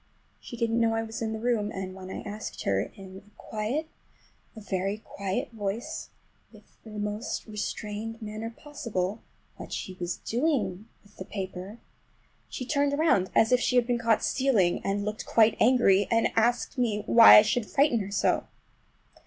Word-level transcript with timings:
She 0.39 0.57
didn't 0.57 0.79
know 0.79 0.95
I 0.95 1.03
was 1.03 1.21
in 1.21 1.31
the 1.31 1.39
room, 1.39 1.71
and 1.71 1.93
when 1.93 2.09
I 2.09 2.21
asked 2.27 2.63
her 2.63 2.81
in 2.95 3.17
a 3.19 3.29
quiet, 3.39 3.85
a 4.55 4.59
very 4.59 4.97
quiet 4.97 5.51
voice, 5.51 6.09
with 6.51 6.63
the 6.83 6.89
most 6.97 7.45
restrained 7.45 8.19
manner 8.19 8.49
possible, 8.49 9.21
what 9.57 9.71
she 9.71 9.95
was 9.99 10.17
doing 10.17 10.87
with 11.03 11.17
the 11.17 11.25
paper 11.25 11.77
she 12.49 12.65
turned 12.65 12.93
around 12.95 13.29
as 13.35 13.51
if 13.51 13.59
she 13.59 13.75
had 13.75 13.85
been 13.85 13.99
caught 13.99 14.23
stealing, 14.23 14.81
and 14.83 15.05
looked 15.05 15.27
quite 15.27 15.55
angry—asked 15.59 16.79
me 16.79 17.03
why 17.05 17.35
I 17.35 17.43
should 17.43 17.67
frighten 17.69 17.99
her 17.99 18.09
so! 18.09 18.45